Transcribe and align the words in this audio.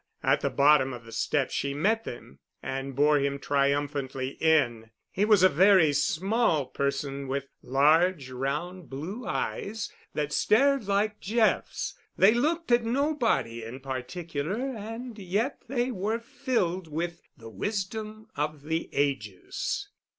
At 0.23 0.41
the 0.41 0.49
bottom 0.49 0.93
of 0.93 1.05
the 1.05 1.11
steps 1.11 1.53
she 1.53 1.75
met 1.75 2.05
them 2.05 2.39
and 2.63 2.95
bore 2.95 3.19
him 3.19 3.37
triumphantly 3.37 4.29
in. 4.43 4.89
He 5.11 5.25
was 5.25 5.43
a 5.43 5.47
very 5.47 5.93
small 5.93 6.65
person 6.65 7.27
with 7.27 7.49
large 7.61 8.31
round 8.31 8.89
blue 8.89 9.27
eyes 9.27 9.91
that 10.15 10.33
stared 10.33 10.87
like 10.87 11.19
Jeff's. 11.19 11.93
They 12.17 12.33
looked 12.33 12.71
at 12.71 12.83
nobody 12.83 13.63
in 13.63 13.79
particular, 13.79 14.75
and 14.75 15.19
yet 15.19 15.61
they 15.67 15.91
were 15.91 16.17
filled 16.17 16.87
with 16.87 17.21
the 17.37 17.51
wisdom 17.51 18.27
of 18.35 18.63
the 18.63 18.89
ages. 18.93 19.87